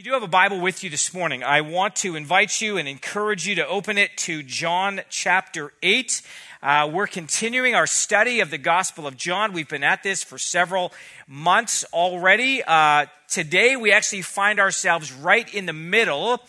[0.00, 2.88] you do have a Bible with you this morning, I want to invite you and
[2.88, 6.22] encourage you to open it to John chapter 8.
[6.62, 9.52] Uh, we're continuing our study of the Gospel of John.
[9.52, 10.94] We've been at this for several
[11.28, 12.62] months already.
[12.66, 16.40] Uh, today, we actually find ourselves right in the middle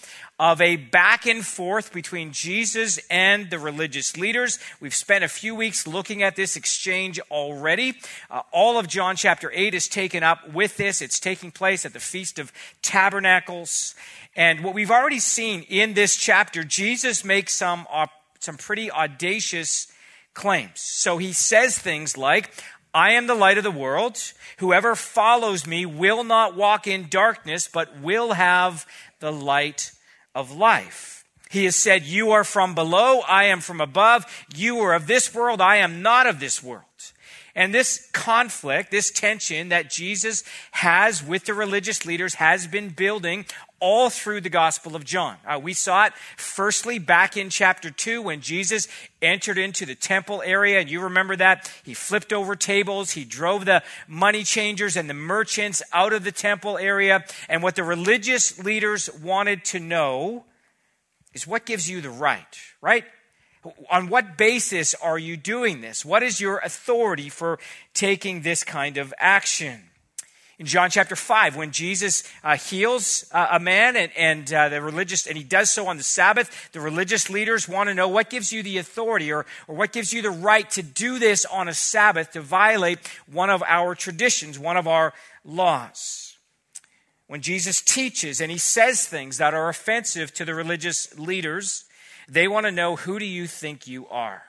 [0.41, 4.57] of a back and forth between Jesus and the religious leaders.
[4.79, 7.99] We've spent a few weeks looking at this exchange already.
[8.27, 10.99] Uh, all of John chapter 8 is taken up with this.
[10.99, 12.51] It's taking place at the Feast of
[12.81, 13.93] Tabernacles.
[14.35, 18.07] And what we've already seen in this chapter, Jesus makes some, uh,
[18.39, 19.93] some pretty audacious
[20.33, 20.79] claims.
[20.79, 22.51] So he says things like,
[22.95, 24.17] I am the light of the world.
[24.57, 28.87] Whoever follows me will not walk in darkness, but will have
[29.19, 29.91] the light
[30.35, 31.23] of life.
[31.49, 34.25] He has said, You are from below, I am from above.
[34.55, 36.85] You are of this world, I am not of this world.
[37.53, 43.45] And this conflict, this tension that Jesus has with the religious leaders has been building
[43.81, 45.35] all through the Gospel of John.
[45.45, 48.87] Uh, we saw it firstly back in chapter 2 when Jesus
[49.21, 50.79] entered into the temple area.
[50.79, 51.69] And you remember that?
[51.83, 56.31] He flipped over tables, he drove the money changers and the merchants out of the
[56.31, 57.25] temple area.
[57.49, 60.45] And what the religious leaders wanted to know
[61.33, 63.03] is what gives you the right, right?
[63.89, 66.05] On what basis are you doing this?
[66.05, 67.59] What is your authority for
[67.93, 69.90] taking this kind of action?
[70.61, 74.79] In John chapter 5, when Jesus uh, heals uh, a man and, and uh, the
[74.79, 78.29] religious, and he does so on the Sabbath, the religious leaders want to know what
[78.29, 81.67] gives you the authority or, or what gives you the right to do this on
[81.67, 86.37] a Sabbath to violate one of our traditions, one of our laws.
[87.25, 91.85] When Jesus teaches and he says things that are offensive to the religious leaders,
[92.29, 94.43] they want to know who do you think you are?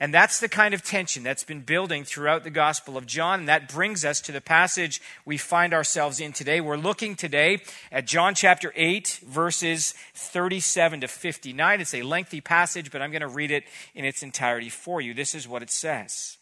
[0.00, 3.40] And that's the kind of tension that's been building throughout the Gospel of John.
[3.40, 6.60] And that brings us to the passage we find ourselves in today.
[6.60, 11.80] We're looking today at John chapter 8, verses 37 to 59.
[11.80, 15.14] It's a lengthy passage, but I'm going to read it in its entirety for you.
[15.14, 16.36] This is what it says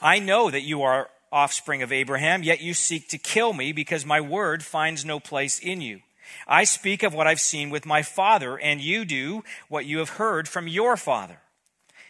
[0.00, 4.06] I know that you are offspring of Abraham, yet you seek to kill me because
[4.06, 6.00] my word finds no place in you.
[6.46, 10.10] I speak of what I've seen with my father, and you do what you have
[10.10, 11.40] heard from your father.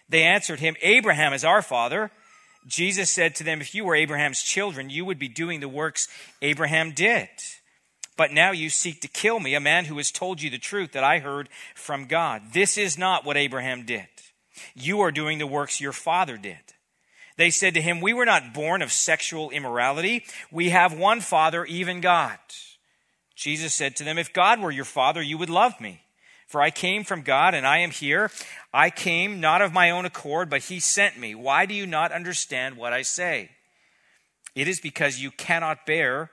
[0.08, 2.10] They answered him, Abraham is our father.
[2.66, 6.08] Jesus said to them, If you were Abraham's children, you would be doing the works
[6.42, 7.28] Abraham did.
[8.16, 10.92] But now you seek to kill me, a man who has told you the truth
[10.92, 12.42] that I heard from God.
[12.52, 14.08] This is not what Abraham did.
[14.74, 16.58] You are doing the works your father did.
[17.36, 20.24] They said to him, We were not born of sexual immorality.
[20.50, 22.38] We have one father, even God.
[23.36, 26.02] Jesus said to them, If God were your father, you would love me.
[26.48, 28.30] For I came from God and I am here.
[28.72, 31.34] I came not of my own accord, but he sent me.
[31.34, 33.50] Why do you not understand what I say?
[34.54, 36.30] It is because you cannot bear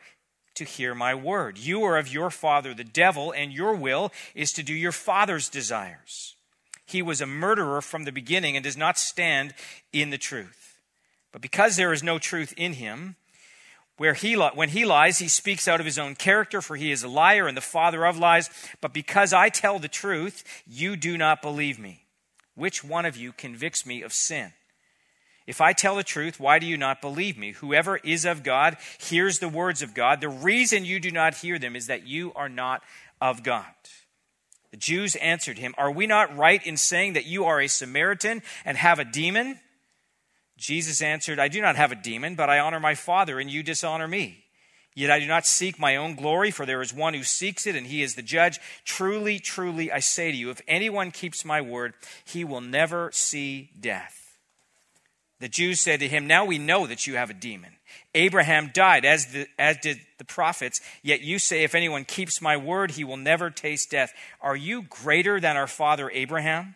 [0.56, 1.58] to hear my word.
[1.58, 5.50] You are of your father, the devil, and your will is to do your father's
[5.50, 6.36] desires.
[6.86, 9.54] He was a murderer from the beginning and does not stand
[9.92, 10.78] in the truth.
[11.34, 13.18] But because there is no truth in him,
[13.98, 17.04] where he, when he lies, he speaks out of his own character, for he is
[17.04, 18.50] a liar and the father of lies.
[18.82, 22.04] But because I tell the truth, you do not believe me.
[22.56, 24.54] Which one of you convicts me of sin?
[25.48, 27.52] If I tell the truth, why do you not believe me?
[27.52, 30.20] Whoever is of God hears the words of God.
[30.20, 32.82] The reason you do not hear them is that you are not
[33.22, 33.66] of God.
[34.72, 38.42] The Jews answered him, Are we not right in saying that you are a Samaritan
[38.66, 39.60] and have a demon?
[40.58, 43.64] Jesus answered, I do not have a demon, but I honor my Father, and you
[43.64, 44.46] dishonor me.
[44.96, 47.76] Yet I do not seek my own glory, for there is one who seeks it,
[47.76, 48.60] and he is the judge.
[48.86, 51.94] Truly, truly, I say to you, if anyone keeps my word,
[52.24, 54.38] he will never see death.
[55.42, 57.74] The Jews said to him, Now we know that you have a demon.
[58.14, 62.56] Abraham died, as, the, as did the prophets, yet you say, If anyone keeps my
[62.56, 64.14] word, he will never taste death.
[64.40, 66.76] Are you greater than our father Abraham?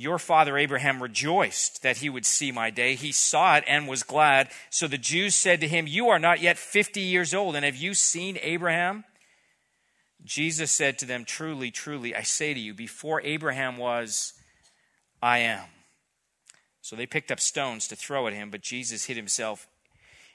[0.00, 2.94] Your father Abraham rejoiced that he would see my day.
[2.94, 4.48] He saw it and was glad.
[4.70, 7.74] So the Jews said to him, You are not yet 50 years old, and have
[7.74, 9.02] you seen Abraham?
[10.24, 14.34] Jesus said to them, Truly, truly, I say to you, before Abraham was,
[15.20, 15.64] I am.
[16.80, 19.66] So they picked up stones to throw at him, but Jesus hid himself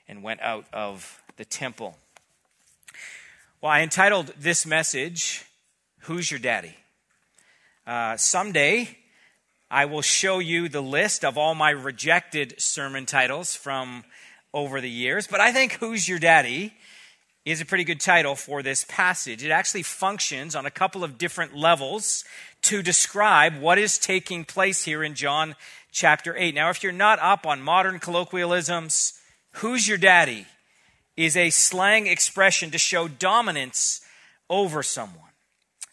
[0.10, 1.95] and went out of the temple.
[3.62, 5.45] Well, I entitled this message,
[6.00, 6.75] Who's Your Daddy?
[7.88, 8.98] Uh, someday,
[9.73, 14.03] I will show you the list of all my rejected sermon titles from
[14.53, 15.25] over the years.
[15.25, 16.75] But I think Who's Your Daddy
[17.43, 19.43] is a pretty good title for this passage.
[19.43, 22.23] It actually functions on a couple of different levels
[22.61, 25.55] to describe what is taking place here in John
[25.91, 26.53] chapter 8.
[26.53, 29.13] Now, if you're not up on modern colloquialisms,
[29.53, 30.45] who's your daddy
[31.17, 34.01] is a slang expression to show dominance
[34.51, 35.32] over someone.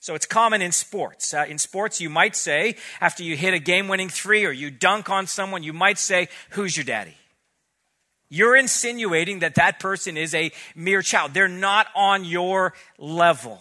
[0.01, 1.35] So it's common in sports.
[1.35, 4.71] Uh, in sports, you might say, after you hit a game winning three or you
[4.71, 7.15] dunk on someone, you might say, Who's your daddy?
[8.31, 11.35] You're insinuating that that person is a mere child.
[11.35, 13.61] They're not on your level.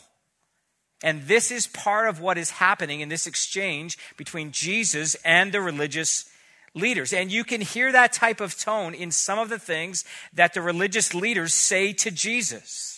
[1.03, 5.61] And this is part of what is happening in this exchange between Jesus and the
[5.61, 6.29] religious
[6.73, 7.13] leaders.
[7.13, 10.61] And you can hear that type of tone in some of the things that the
[10.61, 12.88] religious leaders say to Jesus.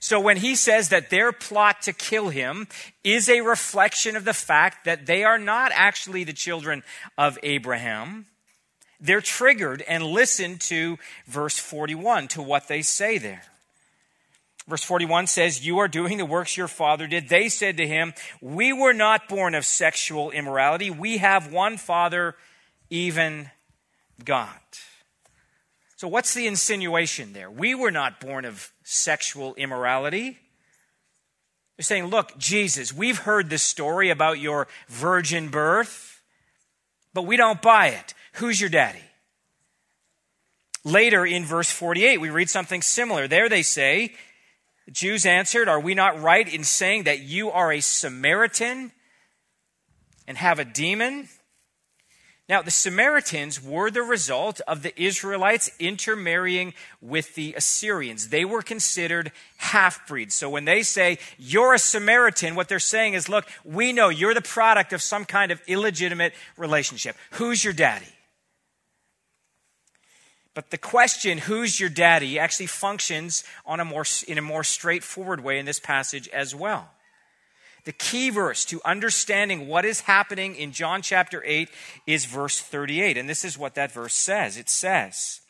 [0.00, 2.68] So when he says that their plot to kill him
[3.02, 6.82] is a reflection of the fact that they are not actually the children
[7.16, 8.26] of Abraham,
[9.00, 13.42] they're triggered and listen to verse 41, to what they say there.
[14.68, 17.28] Verse 41 says, You are doing the works your father did.
[17.28, 20.90] They said to him, We were not born of sexual immorality.
[20.90, 22.34] We have one father,
[22.90, 23.50] even
[24.24, 24.48] God.
[25.96, 27.50] So, what's the insinuation there?
[27.50, 30.38] We were not born of sexual immorality.
[31.76, 36.22] They're saying, Look, Jesus, we've heard the story about your virgin birth,
[37.14, 38.12] but we don't buy it.
[38.34, 39.00] Who's your daddy?
[40.84, 43.26] Later in verse 48, we read something similar.
[43.26, 44.14] There they say,
[44.84, 48.92] the Jews answered, Are we not right in saying that you are a Samaritan
[50.28, 51.28] and have a demon?
[52.48, 58.28] Now, the Samaritans were the result of the Israelites intermarrying with the Assyrians.
[58.28, 60.36] They were considered half breeds.
[60.36, 64.32] So when they say, you're a Samaritan, what they're saying is, look, we know you're
[64.32, 67.16] the product of some kind of illegitimate relationship.
[67.32, 68.06] Who's your daddy?
[70.54, 75.42] But the question, who's your daddy, actually functions on a more, in a more straightforward
[75.42, 76.90] way in this passage as well.
[77.86, 81.68] The key verse to understanding what is happening in John chapter 8
[82.04, 83.16] is verse 38.
[83.16, 85.40] And this is what that verse says it says,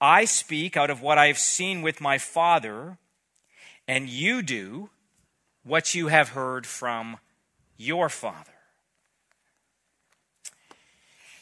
[0.00, 2.98] I speak out of what I have seen with my Father,
[3.88, 4.90] and you do
[5.64, 7.18] what you have heard from
[7.76, 8.52] your Father.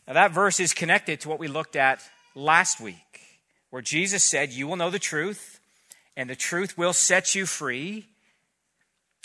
[0.09, 2.03] Now, that verse is connected to what we looked at
[2.35, 3.21] last week,
[3.69, 5.61] where Jesus said, You will know the truth,
[6.17, 8.07] and the truth will set you free.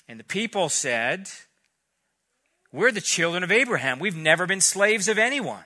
[0.07, 1.30] And the people said,
[2.72, 4.00] We're the children of Abraham.
[4.00, 5.63] We've never been slaves of anyone.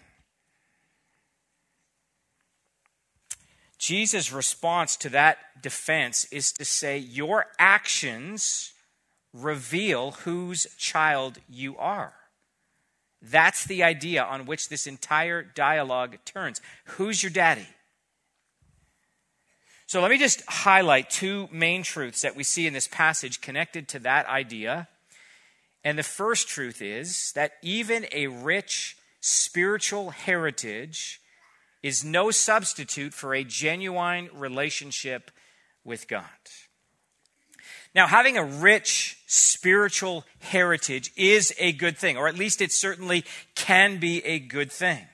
[3.78, 8.74] Jesus' response to that defense is to say, Your actions
[9.34, 12.14] reveal whose child you are.
[13.22, 16.62] That's the idea on which this entire dialogue turns.
[16.86, 17.68] Who's your daddy?
[19.90, 23.88] So let me just highlight two main truths that we see in this passage connected
[23.88, 24.88] to that idea.
[25.84, 31.20] And the first truth is that even a rich spiritual heritage
[31.82, 35.32] is no substitute for a genuine relationship
[35.84, 36.24] with God.
[37.96, 43.26] Now, having a rich spiritual heritage is a good thing, or at least it certainly
[43.56, 45.08] can be a good thing.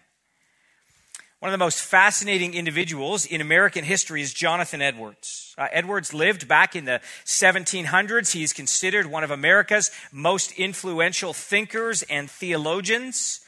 [1.45, 5.53] One of the most fascinating individuals in American history is Jonathan Edwards.
[5.59, 8.31] Uh, Edwards lived back in the 1700s.
[8.31, 13.41] He's considered one of America's most influential thinkers and theologians.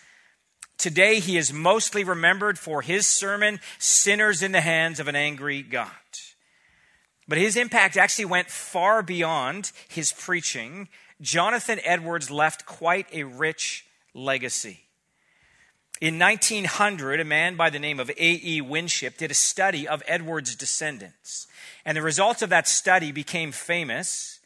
[0.77, 5.63] Today, he is mostly remembered for his sermon, Sinners in the Hands of an Angry
[5.63, 5.89] God.
[7.27, 10.87] But his impact actually went far beyond his preaching.
[11.19, 14.86] Jonathan Edwards left quite a rich legacy.
[15.99, 18.61] In 1900, a man by the name of A.E.
[18.61, 21.47] Winship did a study of Edwards' descendants.
[21.85, 24.39] And the results of that study became famous.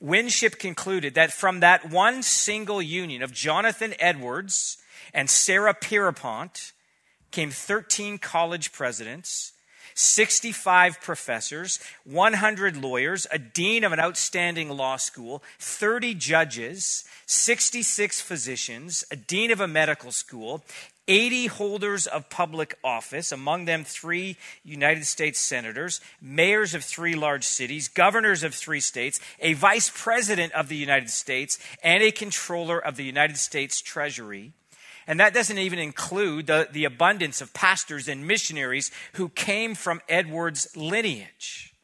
[0.00, 4.78] Winship concluded that from that one single union of Jonathan Edwards
[5.12, 6.72] and Sarah Pierrepont
[7.30, 9.51] came 13 college presidents,
[9.94, 19.04] 65 professors, 100 lawyers, a dean of an outstanding law school, 30 judges, 66 physicians,
[19.10, 20.64] a dean of a medical school,
[21.08, 27.44] 80 holders of public office, among them three United States senators, mayors of three large
[27.44, 32.78] cities, governors of three states, a vice president of the United States, and a controller
[32.78, 34.52] of the United States Treasury.
[35.06, 40.00] And that doesn't even include the, the abundance of pastors and missionaries who came from
[40.08, 41.74] Edward's lineage.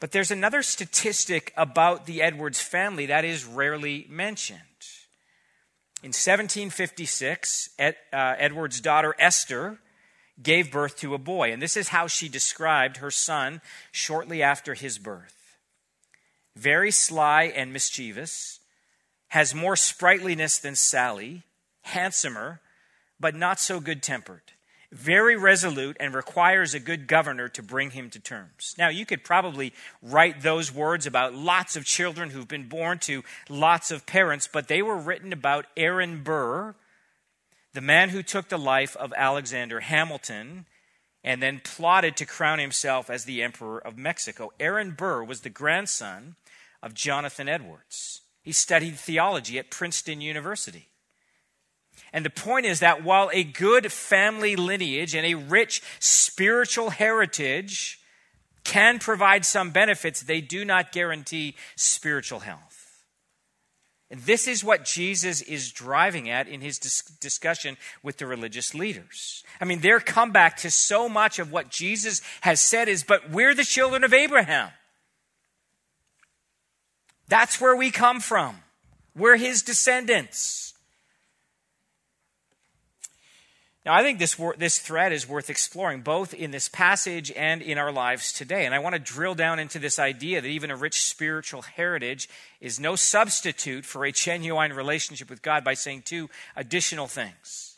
[0.00, 4.60] But there's another statistic about the Edwards family that is rarely mentioned.
[6.02, 9.78] In 1756, Ed, uh, Edward's daughter Esther
[10.42, 14.74] gave birth to a boy, and this is how she described her son shortly after
[14.74, 15.56] his birth.
[16.54, 18.60] Very sly and mischievous,
[19.34, 21.42] has more sprightliness than Sally,
[21.82, 22.60] handsomer,
[23.18, 24.52] but not so good tempered
[24.94, 28.76] very resolute and requires a good governor to bring him to terms.
[28.78, 33.24] Now, you could probably write those words about lots of children who've been born to
[33.48, 36.76] lots of parents, but they were written about Aaron Burr,
[37.72, 40.66] the man who took the life of Alexander Hamilton
[41.24, 44.52] and then plotted to crown himself as the Emperor of Mexico.
[44.60, 46.36] Aaron Burr was the grandson
[46.84, 48.20] of Jonathan Edwards.
[48.44, 50.88] He studied theology at Princeton University.
[52.12, 57.98] And the point is that while a good family lineage and a rich spiritual heritage
[58.62, 63.04] can provide some benefits, they do not guarantee spiritual health.
[64.10, 68.74] And this is what Jesus is driving at in his dis- discussion with the religious
[68.74, 69.42] leaders.
[69.60, 73.54] I mean, their comeback to so much of what Jesus has said is, but we're
[73.54, 74.70] the children of Abraham.
[77.28, 78.56] That's where we come from.
[79.16, 80.74] We're his descendants.
[83.84, 87.76] Now, I think this, this thread is worth exploring both in this passage and in
[87.76, 88.64] our lives today.
[88.64, 92.28] And I want to drill down into this idea that even a rich spiritual heritage
[92.62, 97.76] is no substitute for a genuine relationship with God by saying two additional things.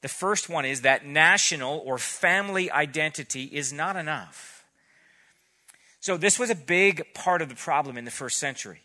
[0.00, 4.55] The first one is that national or family identity is not enough.
[6.06, 8.82] So, this was a big part of the problem in the first century.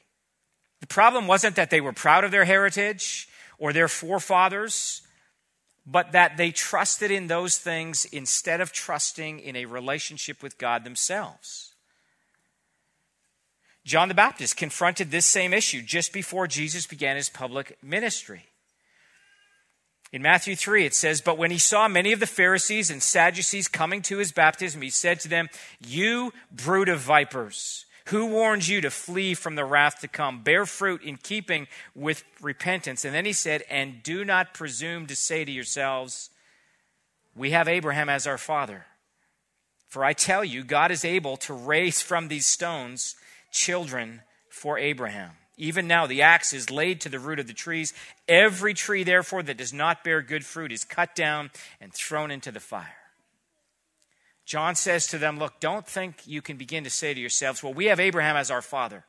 [0.79, 5.03] The problem wasn't that they were proud of their heritage or their forefathers
[5.85, 10.83] but that they trusted in those things instead of trusting in a relationship with God
[10.83, 11.75] themselves.
[13.85, 18.47] John the Baptist confronted this same issue just before Jesus began his public ministry.
[20.11, 23.67] In Matthew 3, it says, But when he saw many of the Pharisees and Sadducees
[23.67, 25.49] coming to his baptism, he said to them,
[25.79, 27.85] You brood of vipers.
[28.05, 30.43] Who warned you to flee from the wrath to come?
[30.43, 33.05] Bear fruit in keeping with repentance.
[33.05, 36.29] And then he said, And do not presume to say to yourselves,
[37.33, 38.87] We have Abraham as our father.
[39.87, 43.15] For I tell you, God is able to raise from these stones
[43.51, 45.31] children for Abraham.
[45.57, 47.93] Even now, the axe is laid to the root of the trees.
[48.27, 52.51] Every tree, therefore, that does not bear good fruit is cut down and thrown into
[52.51, 52.95] the fire.
[54.45, 57.73] John says to them, Look, don't think you can begin to say to yourselves, Well,
[57.73, 59.05] we have Abraham as our father.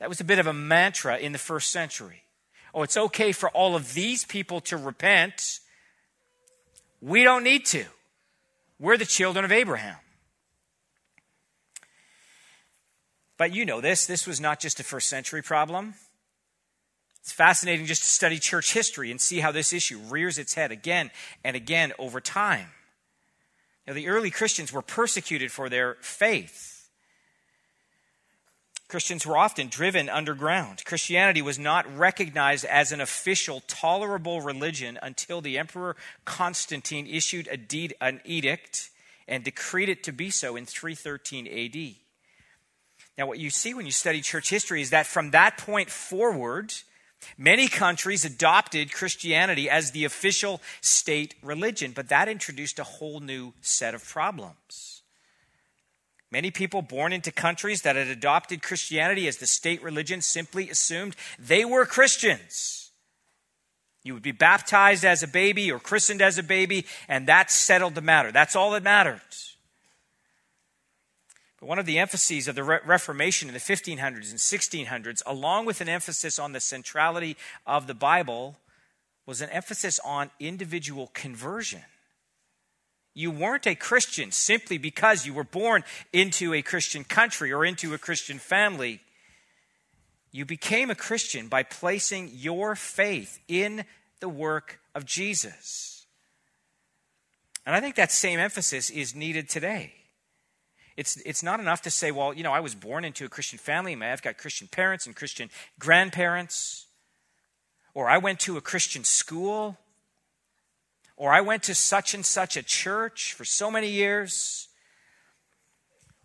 [0.00, 2.22] That was a bit of a mantra in the first century.
[2.72, 5.60] Oh, it's okay for all of these people to repent.
[7.00, 7.84] We don't need to.
[8.78, 9.96] We're the children of Abraham.
[13.38, 15.94] But you know this, this was not just a first century problem.
[17.22, 20.72] It's fascinating just to study church history and see how this issue rears its head
[20.72, 21.10] again
[21.44, 22.66] and again over time.
[23.86, 26.90] Now, the early Christians were persecuted for their faith.
[28.88, 30.84] Christians were often driven underground.
[30.84, 37.94] Christianity was not recognized as an official, tolerable religion until the Emperor Constantine issued deed,
[38.00, 38.90] an edict
[39.26, 42.07] and decreed it to be so in 313 AD.
[43.18, 46.72] Now, what you see when you study church history is that from that point forward,
[47.36, 53.54] Many countries adopted Christianity as the official state religion, but that introduced a whole new
[53.60, 55.02] set of problems.
[56.30, 61.16] Many people born into countries that had adopted Christianity as the state religion simply assumed
[61.38, 62.90] they were Christians.
[64.04, 67.94] You would be baptized as a baby or christened as a baby, and that settled
[67.94, 68.30] the matter.
[68.30, 69.20] That's all that mattered.
[71.60, 75.66] But one of the emphases of the Re- Reformation in the 1500s and 1600s, along
[75.66, 77.36] with an emphasis on the centrality
[77.66, 78.56] of the Bible,
[79.26, 81.82] was an emphasis on individual conversion.
[83.12, 87.92] You weren't a Christian simply because you were born into a Christian country or into
[87.92, 89.00] a Christian family.
[90.30, 93.84] You became a Christian by placing your faith in
[94.20, 96.06] the work of Jesus.
[97.66, 99.97] And I think that same emphasis is needed today.
[100.98, 103.56] It's, it's not enough to say, well, you know, I was born into a Christian
[103.56, 103.94] family.
[103.94, 106.86] I've got Christian parents and Christian grandparents.
[107.94, 109.78] Or I went to a Christian school.
[111.16, 114.66] Or I went to such and such a church for so many years.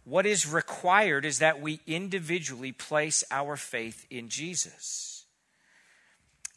[0.06, 5.13] What is required is that we individually place our faith in Jesus.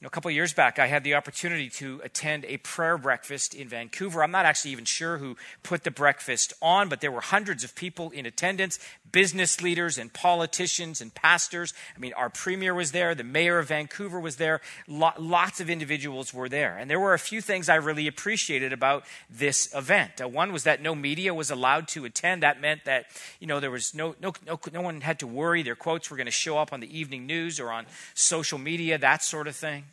[0.02, 3.66] Know, a couple years back, I had the opportunity to attend a prayer breakfast in
[3.66, 4.22] Vancouver.
[4.22, 7.74] I'm not actually even sure who put the breakfast on, but there were hundreds of
[7.74, 8.78] people in attendance
[9.16, 11.72] business leaders and politicians and pastors.
[11.96, 16.34] I mean, our premier was there, the mayor of Vancouver was there, lots of individuals
[16.34, 16.76] were there.
[16.76, 20.20] And there were a few things I really appreciated about this event.
[20.20, 22.42] Uh, one was that no media was allowed to attend.
[22.42, 23.06] That meant that,
[23.40, 26.18] you know, there was no, no, no, no one had to worry their quotes were
[26.18, 29.56] going to show up on the evening news or on social media, that sort of
[29.56, 29.85] thing.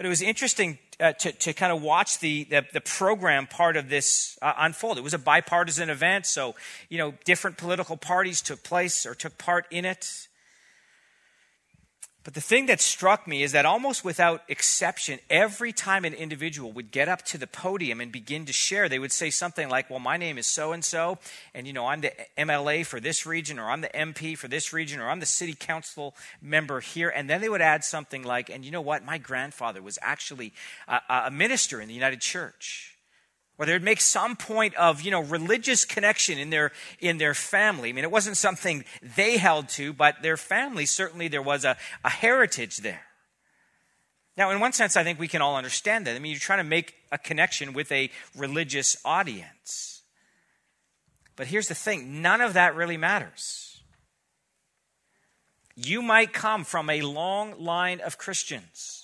[0.00, 3.76] But it was interesting uh, to, to kind of watch the, the, the program part
[3.76, 4.96] of this uh, unfold.
[4.96, 6.54] It was a bipartisan event, so,
[6.88, 10.28] you know, different political parties took place or took part in it.
[12.30, 16.70] But the thing that struck me is that almost without exception, every time an individual
[16.70, 19.90] would get up to the podium and begin to share, they would say something like,
[19.90, 21.18] Well, my name is so and so,
[21.54, 24.72] and you know, I'm the MLA for this region, or I'm the MP for this
[24.72, 27.08] region, or I'm the city council member here.
[27.08, 29.04] And then they would add something like, And you know what?
[29.04, 30.52] My grandfather was actually
[30.86, 32.89] a, a minister in the United Church
[33.60, 37.34] or they would make some point of you know religious connection in their in their
[37.34, 37.90] family.
[37.90, 41.76] I mean it wasn't something they held to but their family certainly there was a,
[42.02, 43.02] a heritage there.
[44.36, 46.16] Now in one sense i think we can all understand that.
[46.16, 50.02] I mean you're trying to make a connection with a religious audience.
[51.36, 52.22] But here's the thing.
[52.22, 53.82] None of that really matters.
[55.76, 58.99] You might come from a long line of christians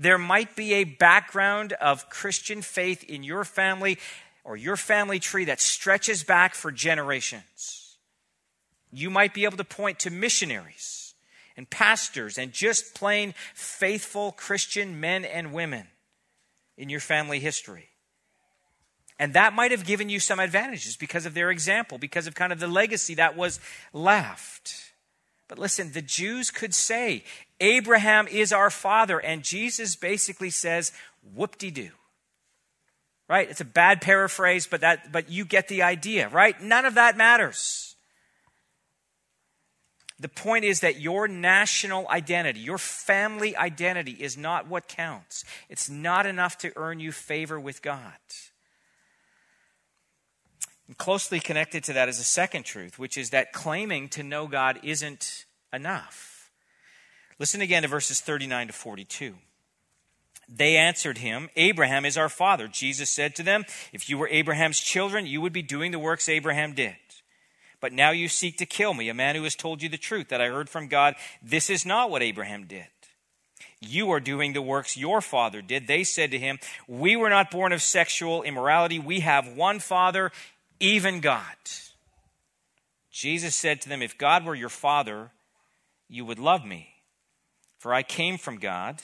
[0.00, 3.98] there might be a background of Christian faith in your family
[4.44, 7.98] or your family tree that stretches back for generations.
[8.90, 11.14] You might be able to point to missionaries
[11.54, 15.86] and pastors and just plain faithful Christian men and women
[16.78, 17.90] in your family history.
[19.18, 22.54] And that might have given you some advantages because of their example, because of kind
[22.54, 23.60] of the legacy that was
[23.92, 24.92] left.
[25.46, 27.24] But listen, the Jews could say,
[27.60, 29.18] Abraham is our father.
[29.18, 30.92] And Jesus basically says,
[31.34, 31.90] whoop de doo.
[33.28, 33.48] Right?
[33.48, 36.60] It's a bad paraphrase, but, that, but you get the idea, right?
[36.60, 37.94] None of that matters.
[40.18, 45.44] The point is that your national identity, your family identity, is not what counts.
[45.70, 48.12] It's not enough to earn you favor with God.
[50.88, 54.46] And closely connected to that is a second truth, which is that claiming to know
[54.46, 56.29] God isn't enough.
[57.40, 59.34] Listen again to verses 39 to 42.
[60.46, 62.68] They answered him, Abraham is our father.
[62.68, 66.28] Jesus said to them, If you were Abraham's children, you would be doing the works
[66.28, 66.96] Abraham did.
[67.80, 70.28] But now you seek to kill me, a man who has told you the truth
[70.28, 71.14] that I heard from God.
[71.42, 72.86] This is not what Abraham did.
[73.80, 75.86] You are doing the works your father did.
[75.86, 78.98] They said to him, We were not born of sexual immorality.
[78.98, 80.30] We have one father,
[80.78, 81.56] even God.
[83.10, 85.30] Jesus said to them, If God were your father,
[86.06, 86.89] you would love me.
[87.80, 89.00] For I came from God,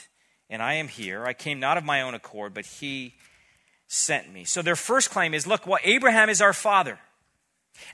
[0.51, 1.25] and I am here.
[1.25, 3.15] I came not of my own accord, but He
[3.89, 4.45] sent me.
[4.45, 6.99] So their first claim is look, well, Abraham is our father.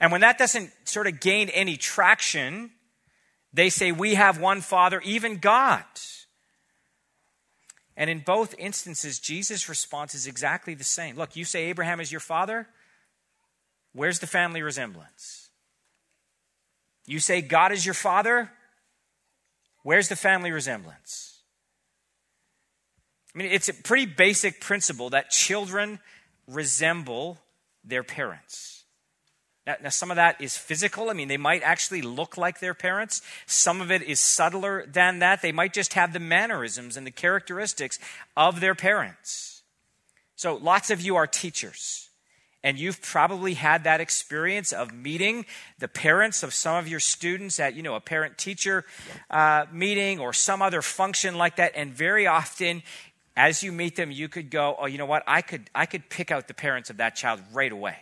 [0.00, 2.72] And when that doesn't sort of gain any traction,
[3.52, 5.84] they say, We have one father, even God.
[7.96, 11.14] And in both instances, Jesus' response is exactly the same.
[11.14, 12.66] Look, you say Abraham is your father.
[13.92, 15.50] Where's the family resemblance?
[17.06, 18.50] You say God is your father.
[19.82, 21.40] Where's the family resemblance?
[23.34, 25.98] I mean, it's a pretty basic principle that children
[26.46, 27.38] resemble
[27.84, 28.84] their parents.
[29.66, 31.08] Now, now, some of that is physical.
[31.08, 33.22] I mean, they might actually look like their parents.
[33.46, 35.40] Some of it is subtler than that.
[35.40, 38.00] They might just have the mannerisms and the characteristics
[38.36, 39.62] of their parents.
[40.34, 42.08] So, lots of you are teachers.
[42.64, 45.46] And you've probably had that experience of meeting
[45.78, 48.84] the parents of some of your students at, you know, a parent teacher
[49.30, 51.72] uh, meeting or some other function like that.
[51.74, 52.82] And very often,
[53.36, 55.24] as you meet them, you could go, oh, you know what?
[55.26, 57.96] I could, I could pick out the parents of that child right away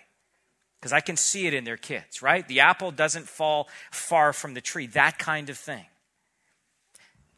[0.78, 2.46] because I can see it in their kids, right?
[2.46, 5.86] The apple doesn't fall far from the tree, that kind of thing.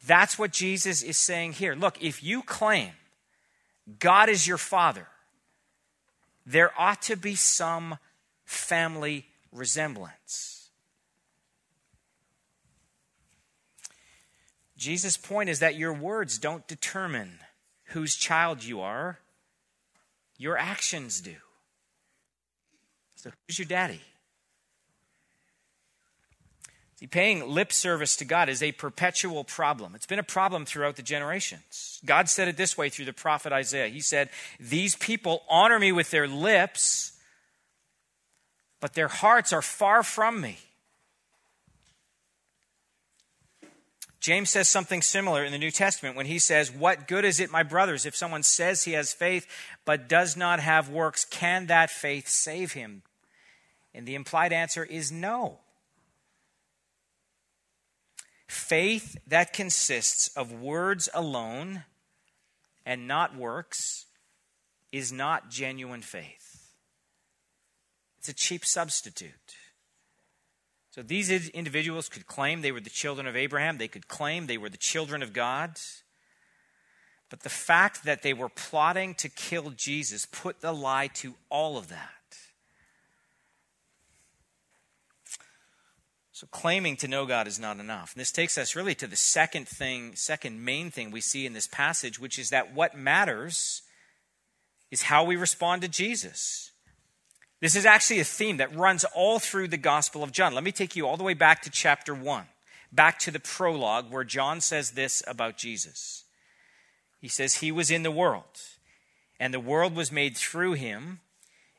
[0.05, 1.75] That's what Jesus is saying here.
[1.75, 2.91] Look, if you claim
[3.99, 5.07] God is your father,
[6.45, 7.97] there ought to be some
[8.45, 10.69] family resemblance.
[14.77, 17.39] Jesus' point is that your words don't determine
[17.87, 19.19] whose child you are,
[20.37, 21.35] your actions do.
[23.15, 24.01] So, who's your daddy?
[27.03, 29.93] See, paying lip service to God is a perpetual problem.
[29.93, 31.99] It's been a problem throughout the generations.
[32.05, 33.89] God said it this way through the prophet Isaiah.
[33.89, 37.11] He said, These people honor me with their lips,
[38.79, 40.59] but their hearts are far from me.
[44.21, 47.51] James says something similar in the New Testament when he says, What good is it,
[47.51, 49.45] my brothers, if someone says he has faith
[49.83, 51.25] but does not have works?
[51.25, 53.01] Can that faith save him?
[53.93, 55.59] And the implied answer is no.
[58.53, 61.85] Faith that consists of words alone
[62.85, 64.05] and not works
[64.91, 66.75] is not genuine faith.
[68.19, 69.55] It's a cheap substitute.
[70.91, 74.59] So these individuals could claim they were the children of Abraham, they could claim they
[74.59, 75.79] were the children of God.
[77.31, 81.75] But the fact that they were plotting to kill Jesus put the lie to all
[81.75, 82.11] of that.
[86.33, 88.13] So claiming to know God is not enough.
[88.13, 91.53] And this takes us really to the second thing, second main thing we see in
[91.53, 93.83] this passage, which is that what matters
[94.89, 96.71] is how we respond to Jesus.
[97.61, 100.55] This is actually a theme that runs all through the Gospel of John.
[100.55, 102.45] Let me take you all the way back to chapter 1,
[102.91, 106.23] back to the prologue where John says this about Jesus.
[107.21, 108.59] He says, He was in the world,
[109.39, 111.19] and the world was made through him,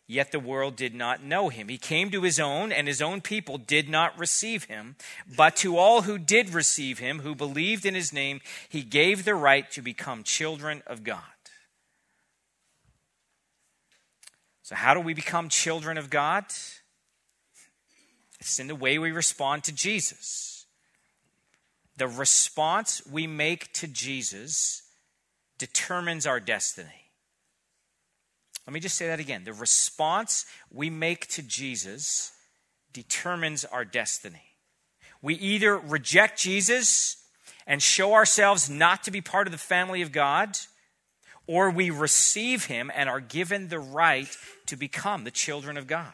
[0.06, 1.68] yet the world did not know him.
[1.68, 4.96] He came to his own, and his own people did not receive him.
[5.36, 9.34] But to all who did receive him, who believed in his name, he gave the
[9.34, 11.22] right to become children of God.
[14.62, 16.44] So, how do we become children of God?
[18.40, 20.66] It's in the way we respond to Jesus.
[21.96, 24.82] The response we make to Jesus
[25.58, 27.03] determines our destiny.
[28.66, 29.44] Let me just say that again.
[29.44, 32.32] The response we make to Jesus
[32.92, 34.42] determines our destiny.
[35.20, 37.16] We either reject Jesus
[37.66, 40.58] and show ourselves not to be part of the family of God
[41.46, 44.34] or we receive him and are given the right
[44.66, 46.12] to become the children of God.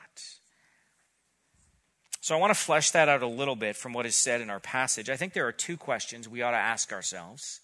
[2.21, 4.51] So I want to flesh that out a little bit from what is said in
[4.51, 5.09] our passage.
[5.09, 7.61] I think there are two questions we ought to ask ourselves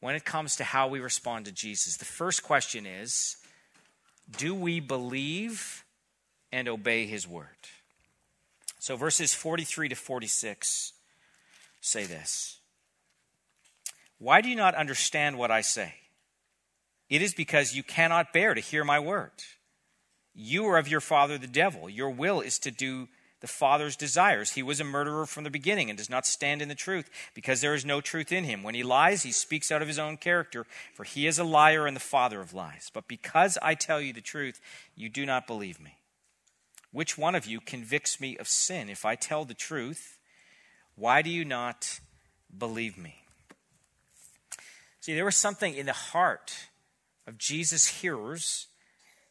[0.00, 1.96] when it comes to how we respond to Jesus.
[1.96, 3.36] The first question is
[4.36, 5.84] Do we believe
[6.50, 7.46] and obey his word?
[8.78, 10.92] So verses 43 to 46
[11.80, 12.58] say this
[14.18, 15.94] Why do you not understand what I say?
[17.08, 19.32] It is because you cannot bear to hear my word.
[20.34, 21.90] You are of your father the devil.
[21.90, 23.08] Your will is to do
[23.42, 24.52] the father's desires.
[24.52, 27.60] He was a murderer from the beginning and does not stand in the truth because
[27.60, 28.62] there is no truth in him.
[28.62, 31.86] When he lies, he speaks out of his own character, for he is a liar
[31.86, 32.90] and the father of lies.
[32.94, 34.60] But because I tell you the truth,
[34.96, 35.98] you do not believe me.
[36.92, 38.88] Which one of you convicts me of sin?
[38.88, 40.18] If I tell the truth,
[40.94, 42.00] why do you not
[42.56, 43.24] believe me?
[45.00, 46.68] See, there was something in the heart
[47.26, 48.68] of Jesus' hearers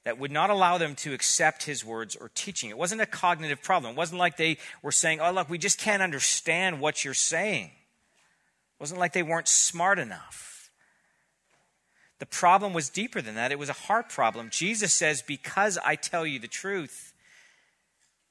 [0.03, 2.69] that would not allow them to accept his words or teaching.
[2.69, 3.93] It wasn't a cognitive problem.
[3.93, 7.65] It wasn't like they were saying, oh, look, we just can't understand what you're saying.
[7.65, 10.51] It wasn't like they weren't smart enough.
[12.21, 13.51] The problem was deeper than that.
[13.51, 14.49] It was a heart problem.
[14.51, 17.13] Jesus says, Because I tell you the truth,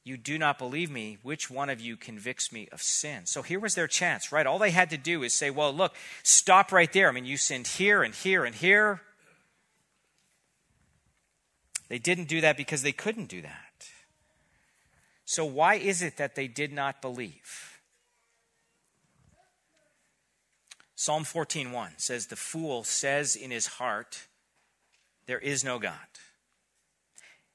[0.04, 1.18] you do not believe me.
[1.24, 3.26] Which one of you convicts me of sin?
[3.26, 4.46] So here was their chance, right?
[4.46, 7.09] All they had to do is say, Well, look, stop right there.
[7.09, 9.02] I mean, you sinned here and here and here.
[11.90, 13.90] They didn't do that because they couldn't do that.
[15.24, 17.81] So, why is it that they did not believe?
[20.94, 24.29] Psalm 14:1 says the fool says in his heart
[25.26, 25.98] there is no God.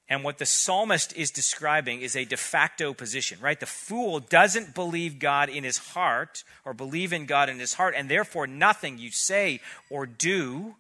[0.10, 3.60] And what the psalmist is describing is a de facto position, right?
[3.60, 7.96] The fool doesn't believe God in his heart or believe in God in his heart,
[7.98, 10.76] and therefore nothing you say or do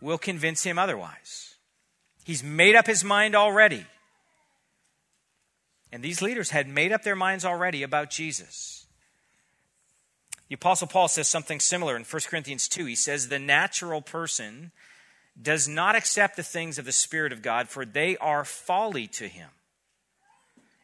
[0.00, 1.47] will convince him otherwise.
[2.28, 3.86] He's made up his mind already.
[5.90, 8.84] And these leaders had made up their minds already about Jesus.
[10.48, 12.84] The Apostle Paul says something similar in 1 Corinthians 2.
[12.84, 14.72] He says, The natural person
[15.40, 19.26] does not accept the things of the Spirit of God, for they are folly to
[19.26, 19.48] him.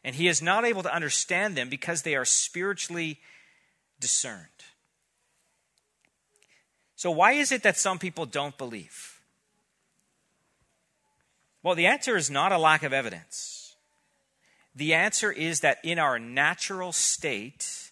[0.03, 3.19] And he is not able to understand them because they are spiritually
[3.99, 4.47] discerned.
[6.95, 9.14] So, why is it that some people don't believe?
[11.65, 13.75] Well, the answer is not a lack of evidence.
[14.75, 17.89] The answer is that in our natural state,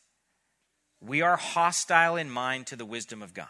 [1.01, 3.47] we are hostile in mind to the wisdom of God.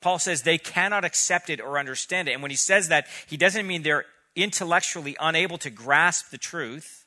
[0.00, 2.34] Paul says they cannot accept it or understand it.
[2.34, 7.04] And when he says that, he doesn't mean they're intellectually unable to grasp the truth,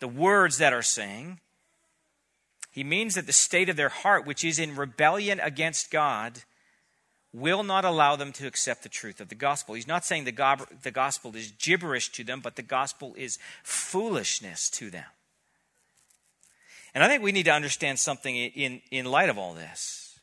[0.00, 1.38] the words that are saying.
[2.72, 6.42] He means that the state of their heart, which is in rebellion against God,
[7.32, 9.74] will not allow them to accept the truth of the gospel.
[9.74, 13.38] He's not saying the, go- the gospel is gibberish to them, but the gospel is
[13.62, 15.06] foolishness to them.
[16.94, 20.18] And I think we need to understand something in, in light of all this.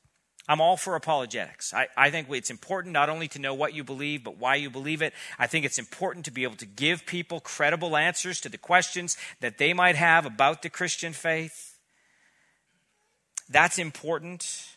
[0.48, 1.74] I'm all for apologetics.
[1.76, 4.72] I, I think it's important not only to know what you believe, but why you
[4.72, 5.13] believe it.
[5.38, 9.15] I think it's important to be able to give people credible answers to the questions
[9.41, 11.78] that they might have about the Christian faith.
[13.48, 14.69] That's important.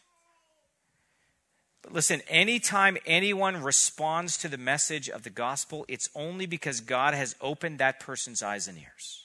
[1.82, 7.14] But listen, anytime anyone responds to the message of the gospel, it's only because God
[7.14, 9.18] has opened that person's eyes and ears.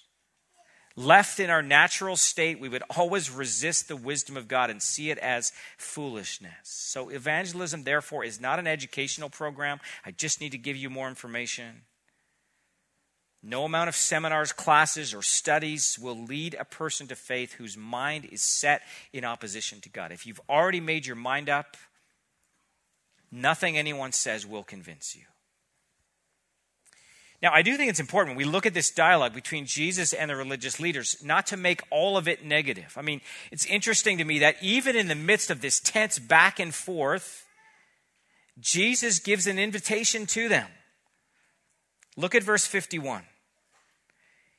[0.95, 5.11] Left in our natural state, we would always resist the wisdom of God and see
[5.11, 6.51] it as foolishness.
[6.63, 9.79] So, evangelism, therefore, is not an educational program.
[10.03, 11.83] I just need to give you more information.
[13.43, 18.25] No amount of seminars, classes, or studies will lead a person to faith whose mind
[18.25, 18.81] is set
[19.13, 20.11] in opposition to God.
[20.11, 21.77] If you've already made your mind up,
[23.31, 25.23] nothing anyone says will convince you.
[27.41, 30.29] Now, I do think it's important when we look at this dialogue between Jesus and
[30.29, 32.95] the religious leaders not to make all of it negative.
[32.97, 36.59] I mean, it's interesting to me that even in the midst of this tense back
[36.59, 37.45] and forth,
[38.59, 40.67] Jesus gives an invitation to them.
[42.15, 43.23] Look at verse 51.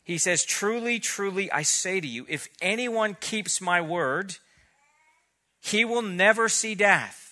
[0.04, 4.36] He says, Truly, truly, I say to you, if anyone keeps my word,
[5.60, 7.27] he will never see death.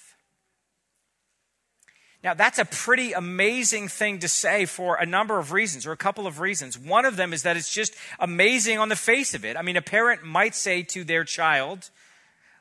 [2.26, 5.96] Now, that's a pretty amazing thing to say for a number of reasons, or a
[5.96, 6.76] couple of reasons.
[6.76, 9.56] One of them is that it's just amazing on the face of it.
[9.56, 11.88] I mean, a parent might say to their child,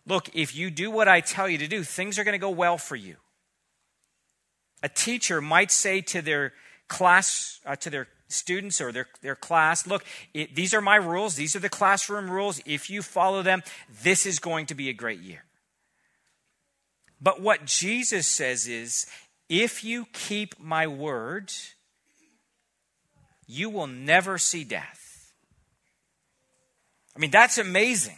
[0.06, 2.52] Look, if you do what I tell you to do, things are going to go
[2.52, 3.16] well for you.
[4.84, 6.54] A teacher might say to their
[6.88, 11.34] class, uh, to their students or their, their class, Look, it, these are my rules,
[11.34, 12.62] these are the classroom rules.
[12.68, 13.64] If you follow them,
[14.04, 15.46] this is going to be a great year.
[17.20, 19.08] But what Jesus says is,
[19.50, 21.52] if you keep my word,
[23.48, 25.34] you will never see death.
[27.16, 28.18] I mean, that's amazing.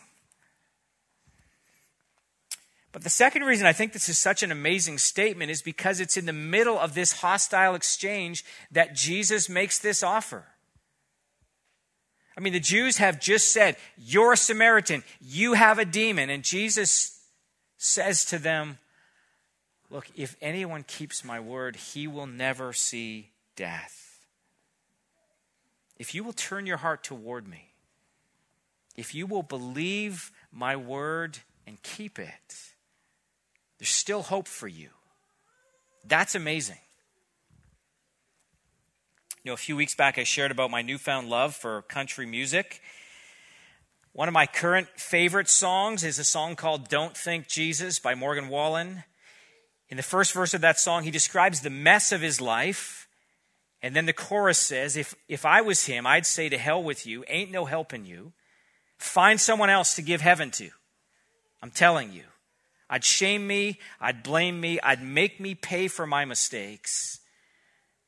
[2.91, 6.17] But the second reason I think this is such an amazing statement is because it's
[6.17, 10.45] in the middle of this hostile exchange that Jesus makes this offer.
[12.35, 16.29] I mean, the Jews have just said, You're a Samaritan, you have a demon.
[16.29, 17.19] And Jesus
[17.77, 18.79] says to them,
[19.89, 24.25] Look, if anyone keeps my word, he will never see death.
[25.97, 27.69] If you will turn your heart toward me,
[28.95, 32.73] if you will believe my word and keep it,
[33.77, 34.89] there's still hope for you.
[36.05, 36.79] That's amazing.
[39.43, 42.81] You know, a few weeks back, I shared about my newfound love for country music.
[44.11, 48.49] One of my current favorite songs is a song called Don't Think Jesus by Morgan
[48.49, 49.03] Wallen.
[49.89, 53.07] In the first verse of that song, he describes the mess of his life.
[53.81, 57.05] And then the chorus says, if, if I was him, I'd say to hell with
[57.05, 58.33] you, ain't no helping you.
[58.97, 60.69] Find someone else to give heaven to.
[61.61, 62.23] I'm telling you.
[62.89, 67.19] I'd shame me, I'd blame me, I'd make me pay for my mistakes.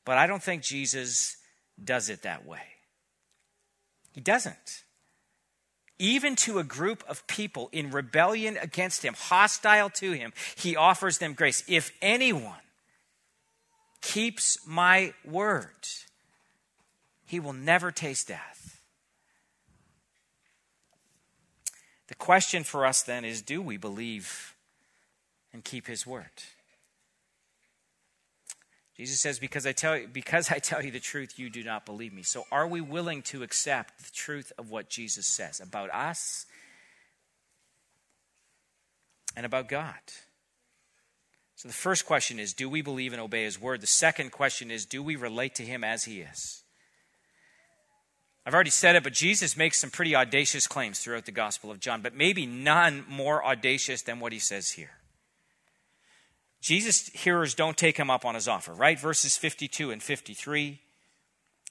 [0.05, 1.37] But I don't think Jesus
[1.81, 2.61] does it that way.
[4.13, 4.83] He doesn't
[5.99, 11.17] even to a group of people in rebellion against him, hostile to him, he offers
[11.17, 11.63] them grace.
[11.67, 12.61] If anyone
[14.01, 15.87] keeps my word,
[17.25, 18.81] he will never taste death.
[22.07, 24.55] The question for us then is do we believe
[25.53, 26.31] and keep his word?
[28.99, 31.85] Jesus says, because I, tell you, because I tell you the truth, you do not
[31.85, 32.21] believe me.
[32.21, 36.45] So, are we willing to accept the truth of what Jesus says about us
[39.37, 39.93] and about God?
[41.55, 43.79] So, the first question is do we believe and obey his word?
[43.79, 46.63] The second question is do we relate to him as he is?
[48.45, 51.79] I've already said it, but Jesus makes some pretty audacious claims throughout the Gospel of
[51.79, 54.98] John, but maybe none more audacious than what he says here.
[56.61, 58.99] Jesus' hearers don't take him up on his offer, right?
[58.99, 60.81] Verses 52 and 53.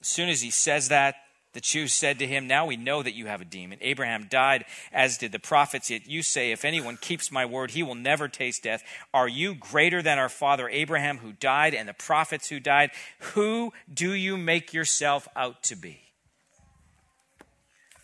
[0.01, 1.15] As soon as he says that,
[1.53, 3.79] the Jews said to him, Now we know that you have a demon.
[3.81, 5.89] Abraham died, as did the prophets.
[5.89, 8.83] Yet you say, If anyone keeps my word, he will never taste death.
[9.13, 12.91] Are you greater than our father Abraham, who died, and the prophets who died?
[13.19, 16.01] Who do you make yourself out to be?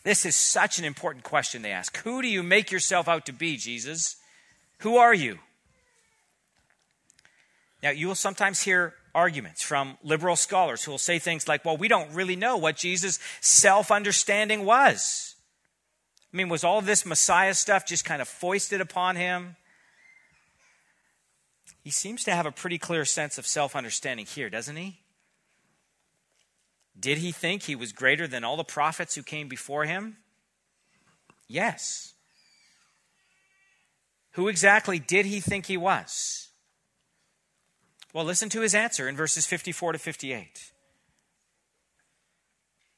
[0.03, 1.97] This is such an important question they ask.
[1.97, 4.17] Who do you make yourself out to be, Jesus?
[4.79, 5.39] Who are you?
[7.83, 11.77] Now, you will sometimes hear arguments from liberal scholars who will say things like, well,
[11.77, 15.35] we don't really know what Jesus' self understanding was.
[16.33, 19.55] I mean, was all this Messiah stuff just kind of foisted upon him?
[21.81, 24.99] He seems to have a pretty clear sense of self understanding here, doesn't he?
[26.99, 30.17] Did he think he was greater than all the prophets who came before him?
[31.47, 32.13] Yes.
[34.31, 36.44] Who exactly did he think he was?
[38.15, 40.71] Well, listen to his answer in verses 54 to 58.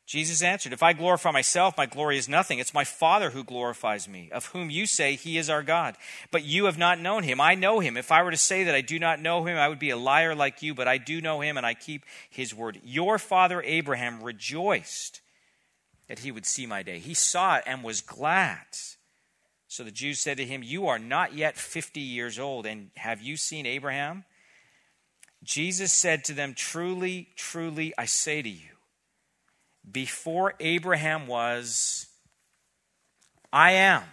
[0.06, 2.60] Jesus answered, If I glorify myself, my glory is nothing.
[2.60, 5.98] It's my Father who glorifies me, of whom you say he is our God.
[6.30, 7.42] But you have not known him.
[7.42, 7.98] I know him.
[7.98, 9.98] If I were to say that I do not know him, I would be a
[9.98, 12.80] liar like you, but I do know him and I keep his word.
[12.84, 15.22] Your father Abraham rejoiced
[16.08, 17.00] that he would see my day.
[17.00, 18.68] He saw it and was glad.
[19.68, 23.20] So the Jews said to him, You are not yet 50 years old, and have
[23.20, 24.24] you seen Abraham?
[25.48, 28.76] Jesus said to them, Truly, truly, I say to you,
[29.90, 32.08] before Abraham was,
[33.52, 34.04] I am.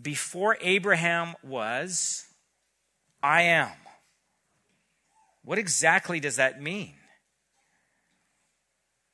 [0.00, 2.24] Before Abraham was,
[3.22, 3.72] I am.
[5.44, 6.94] What exactly does that mean?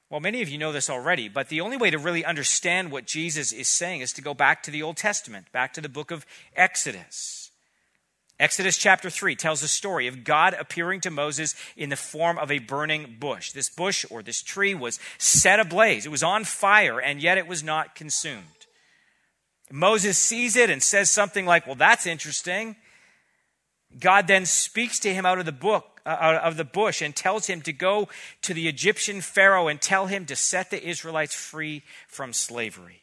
[0.08, 3.04] Well, many of you know this already, but the only way to really understand what
[3.04, 6.12] Jesus is saying is to go back to the Old Testament, back to the book
[6.12, 7.39] of Exodus.
[8.40, 12.50] Exodus chapter 3 tells the story of God appearing to Moses in the form of
[12.50, 13.52] a burning bush.
[13.52, 17.46] This bush or this tree was set ablaze, it was on fire, and yet it
[17.46, 18.66] was not consumed.
[19.70, 22.76] Moses sees it and says something like, Well, that's interesting.
[23.98, 27.14] God then speaks to him out of the book, uh, out of the bush, and
[27.14, 28.08] tells him to go
[28.40, 33.02] to the Egyptian Pharaoh and tell him to set the Israelites free from slavery.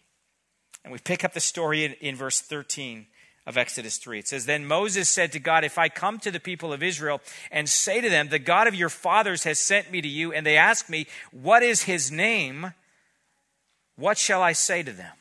[0.83, 3.05] And we pick up the story in, in verse 13
[3.47, 4.19] of Exodus 3.
[4.19, 7.21] It says, Then Moses said to God, If I come to the people of Israel
[7.49, 10.45] and say to them, The God of your fathers has sent me to you, and
[10.45, 12.73] they ask me, What is his name?
[13.95, 15.13] What shall I say to them?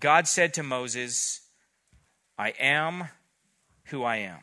[0.00, 1.42] God said to Moses,
[2.38, 3.08] I am
[3.84, 4.40] who I am.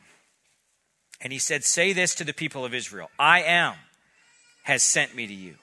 [1.19, 3.73] And he said, Say this to the people of Israel I am
[4.63, 5.55] has sent me to you.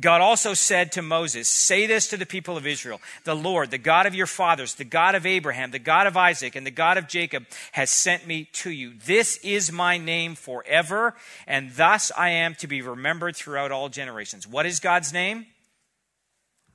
[0.00, 3.78] God also said to Moses, Say this to the people of Israel The Lord, the
[3.78, 6.98] God of your fathers, the God of Abraham, the God of Isaac, and the God
[6.98, 8.94] of Jacob, has sent me to you.
[9.06, 11.14] This is my name forever,
[11.46, 14.48] and thus I am to be remembered throughout all generations.
[14.48, 15.46] What is God's name?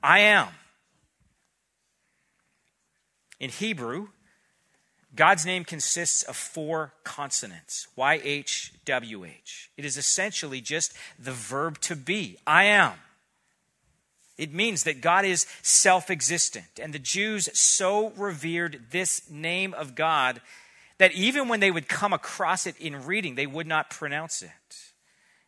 [0.02, 0.48] I am.
[3.38, 4.08] In Hebrew,
[5.14, 9.68] God's name consists of four consonants YHWH.
[9.76, 12.38] It is essentially just the verb to be.
[12.46, 12.94] I am.
[14.40, 16.80] It means that God is self existent.
[16.82, 20.40] And the Jews so revered this name of God
[20.96, 24.50] that even when they would come across it in reading, they would not pronounce it.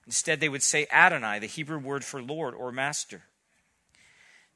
[0.04, 3.22] Instead, they would say Adonai, the Hebrew word for Lord or Master.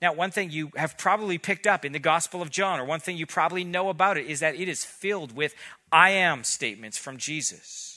[0.03, 3.01] Now, one thing you have probably picked up in the Gospel of John, or one
[3.01, 5.55] thing you probably know about it, is that it is filled with
[5.91, 7.97] I am statements from Jesus.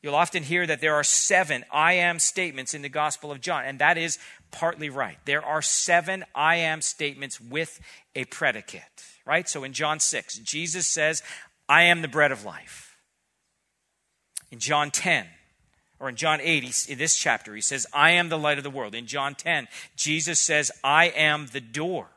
[0.00, 3.64] You'll often hear that there are seven I am statements in the Gospel of John,
[3.64, 4.18] and that is
[4.50, 5.18] partly right.
[5.24, 7.80] There are seven I am statements with
[8.14, 8.82] a predicate,
[9.26, 9.48] right?
[9.48, 11.22] So in John 6, Jesus says,
[11.68, 12.96] I am the bread of life.
[14.50, 15.26] In John 10,
[16.00, 18.70] or in John 8, in this chapter, he says, I am the light of the
[18.70, 18.94] world.
[18.94, 22.08] In John 10, Jesus says, I am the door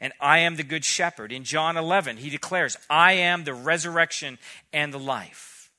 [0.00, 1.32] and I am the good shepherd.
[1.32, 4.38] In John 11, he declares, I am the resurrection
[4.72, 5.70] and the life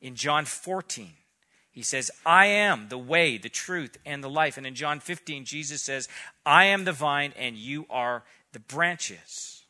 [0.00, 1.12] in John 14.
[1.74, 4.56] He says, I am the way, the truth, and the life.
[4.56, 6.08] And in John 15, Jesus says,
[6.46, 9.64] I am the vine and you are the branches.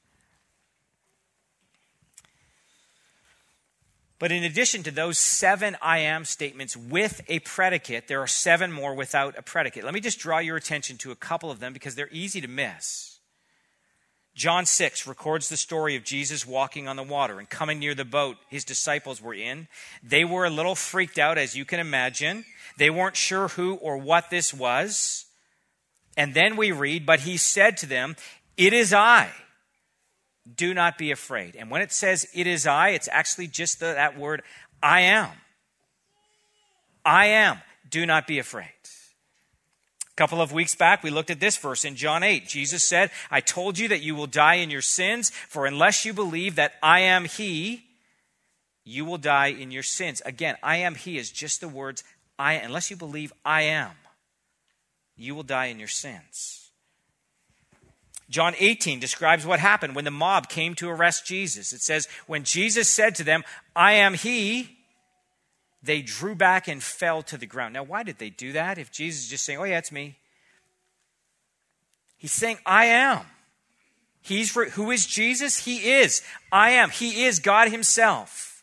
[4.18, 8.70] But in addition to those seven I am statements with a predicate, there are seven
[8.70, 9.84] more without a predicate.
[9.84, 12.48] Let me just draw your attention to a couple of them because they're easy to
[12.48, 13.13] miss.
[14.34, 18.04] John 6 records the story of Jesus walking on the water and coming near the
[18.04, 19.68] boat his disciples were in.
[20.02, 22.44] They were a little freaked out, as you can imagine.
[22.76, 25.26] They weren't sure who or what this was.
[26.16, 28.16] And then we read, But he said to them,
[28.56, 29.30] It is I.
[30.52, 31.56] Do not be afraid.
[31.56, 34.42] And when it says, It is I, it's actually just the, that word,
[34.82, 35.30] I am.
[37.04, 37.58] I am.
[37.88, 38.73] Do not be afraid.
[40.14, 42.46] A couple of weeks back, we looked at this verse in John 8.
[42.46, 46.12] Jesus said, I told you that you will die in your sins, for unless you
[46.12, 47.85] believe that I am He,
[48.85, 50.22] you will die in your sins.
[50.24, 52.05] Again, I am He is just the words,
[52.38, 53.90] I, unless you believe I am,
[55.17, 56.71] you will die in your sins.
[58.31, 61.73] John 18 describes what happened when the mob came to arrest Jesus.
[61.73, 63.42] It says, When Jesus said to them,
[63.75, 64.73] I am He,
[65.85, 67.74] they drew back and fell to the ground.
[67.74, 68.78] Now, why did they do that?
[68.78, 70.18] If Jesus is just saying, Oh, yeah, it's me.
[72.16, 73.20] He's saying, I am.
[74.22, 75.64] He's who is Jesus?
[75.64, 76.22] He is.
[76.50, 76.88] I am.
[76.88, 78.54] He is God Himself.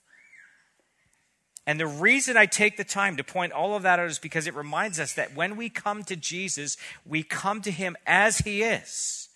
[1.67, 4.47] And the reason I take the time to point all of that out is because
[4.47, 8.63] it reminds us that when we come to Jesus, we come to him as he
[8.63, 9.29] is.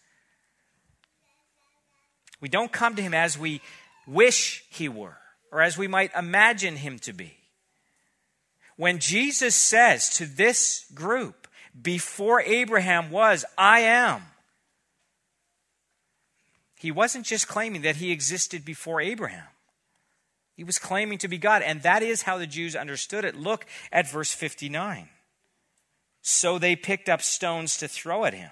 [2.42, 3.62] We don't come to him as we
[4.08, 5.18] wish he were
[5.52, 7.38] or as we might imagine him to be.
[8.78, 11.48] When Jesus says to this group,
[11.80, 14.22] before Abraham was, I am,
[16.78, 19.48] he wasn't just claiming that he existed before Abraham.
[20.56, 23.36] He was claiming to be God, and that is how the Jews understood it.
[23.36, 25.10] Look at verse 59.
[26.22, 28.52] So they picked up stones to throw at him.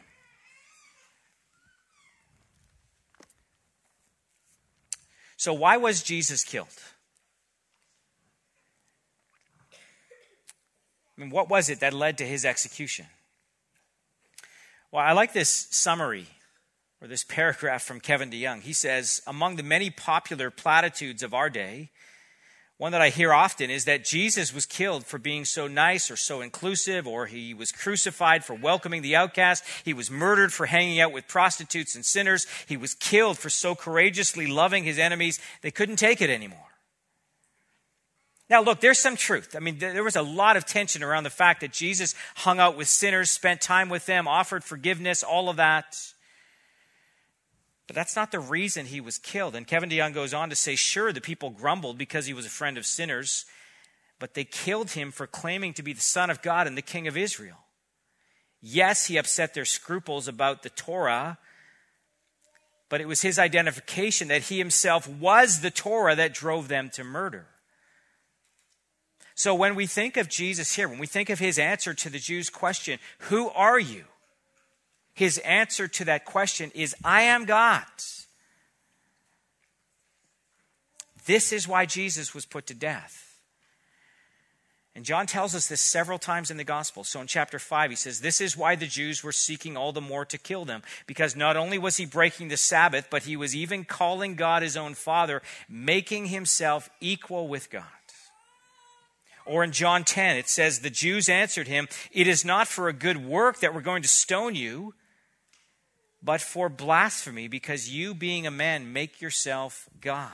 [5.38, 6.68] So, why was Jesus killed?
[11.18, 13.06] I mean, what was it that led to his execution?
[14.92, 16.28] Well, I like this summary
[17.02, 18.62] or this paragraph from Kevin DeYoung.
[18.62, 21.90] He says, Among the many popular platitudes of our day,
[22.78, 26.16] one that I hear often is that Jesus was killed for being so nice or
[26.16, 29.64] so inclusive, or he was crucified for welcoming the outcast.
[29.86, 32.48] He was murdered for hanging out with prostitutes and sinners.
[32.68, 36.73] He was killed for so courageously loving his enemies, they couldn't take it anymore.
[38.54, 39.56] Now, look, there's some truth.
[39.56, 42.78] I mean, there was a lot of tension around the fact that Jesus hung out
[42.78, 45.98] with sinners, spent time with them, offered forgiveness, all of that.
[47.88, 49.56] But that's not the reason he was killed.
[49.56, 52.50] And Kevin DeYoung goes on to say, sure, the people grumbled because he was a
[52.50, 53.46] friend of sinners,
[54.20, 57.08] but they killed him for claiming to be the Son of God and the King
[57.08, 57.58] of Israel.
[58.62, 61.40] Yes, he upset their scruples about the Torah,
[62.88, 67.04] but it was his identification that he himself was the Torah that drove them to
[67.04, 67.48] murder.
[69.36, 72.20] So when we think of Jesus here, when we think of his answer to the
[72.20, 74.06] Jews' question, Who are you?
[75.14, 77.84] His answer to that question is, I am God.
[81.26, 83.40] This is why Jesus was put to death.
[84.96, 87.04] And John tells us this several times in the gospel.
[87.04, 90.02] So in chapter 5, he says, This is why the Jews were seeking all the
[90.02, 93.56] more to kill them, because not only was he breaking the Sabbath, but he was
[93.56, 97.84] even calling God his own Father, making himself equal with God.
[99.46, 102.94] Or in John 10, it says, The Jews answered him, It is not for a
[102.94, 104.94] good work that we're going to stone you
[106.24, 110.30] but for blasphemy, because you, being a man, make yourself God.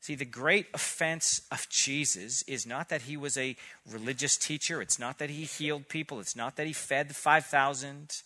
[0.00, 3.56] See, the great offense of Jesus is not that he was a
[3.88, 8.22] religious teacher, it's not that he healed people, it's not that he fed the 5,000.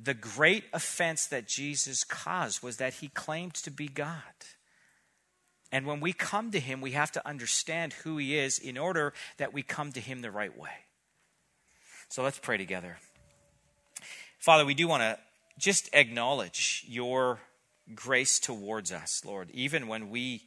[0.00, 4.22] The great offense that Jesus caused was that he claimed to be God.
[5.70, 9.12] And when we come to him, we have to understand who he is in order
[9.36, 10.70] that we come to him the right way.
[12.08, 12.98] So let's pray together.
[14.38, 15.18] Father, we do want to
[15.58, 17.40] just acknowledge your
[17.94, 20.42] grace towards us, Lord, even when we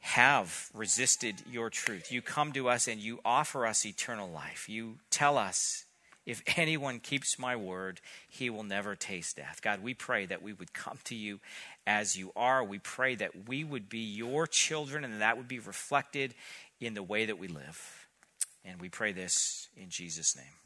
[0.00, 2.10] have resisted your truth.
[2.10, 4.68] You come to us and you offer us eternal life.
[4.68, 5.84] You tell us,
[6.26, 9.60] if anyone keeps my word, he will never taste death.
[9.62, 11.40] God, we pray that we would come to you
[11.86, 12.62] as you are.
[12.62, 16.34] We pray that we would be your children and that would be reflected
[16.80, 18.08] in the way that we live.
[18.64, 20.61] And we pray this in Jesus' name.